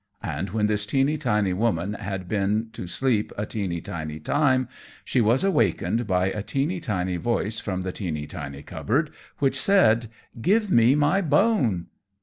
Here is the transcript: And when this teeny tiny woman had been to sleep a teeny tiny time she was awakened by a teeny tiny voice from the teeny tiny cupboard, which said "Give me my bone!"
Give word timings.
And 0.23 0.49
when 0.49 0.65
this 0.65 0.87
teeny 0.87 1.15
tiny 1.15 1.53
woman 1.53 1.93
had 1.93 2.27
been 2.27 2.69
to 2.73 2.87
sleep 2.87 3.31
a 3.37 3.45
teeny 3.45 3.81
tiny 3.81 4.19
time 4.19 4.67
she 5.05 5.21
was 5.21 5.43
awakened 5.43 6.07
by 6.07 6.31
a 6.31 6.41
teeny 6.41 6.79
tiny 6.79 7.17
voice 7.17 7.59
from 7.59 7.81
the 7.81 7.91
teeny 7.91 8.25
tiny 8.25 8.63
cupboard, 8.63 9.11
which 9.37 9.59
said 9.61 10.09
"Give 10.41 10.71
me 10.71 10.95
my 10.95 11.21
bone!" 11.21 11.85